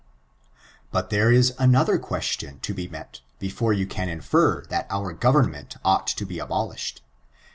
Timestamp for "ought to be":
5.85-6.39